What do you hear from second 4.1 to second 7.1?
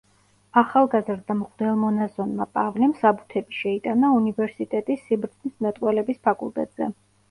უნივერსიტეტის სიბრძნისმეტყველების ფაკულტეტზე.